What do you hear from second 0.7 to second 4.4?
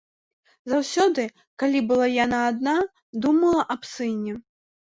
Заўсёды, калі была яна адна, думала аб сыне.